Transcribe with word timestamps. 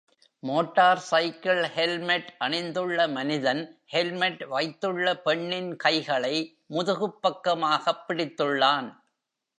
Motor 0.43 1.01
cycle 1.09 1.61
helmet 1.75 2.31
அணிந்துள்ள 2.39 2.97
மனிதன் 3.11 3.61
helmet 3.85 4.41
வைத்துள்ள 4.47 5.13
பெண்ணின் 5.19 5.71
கைகளை 5.75 6.35
முதுகுப்பக்கமாக 6.69 7.95
பிடித்துள்ளான். 8.07 8.89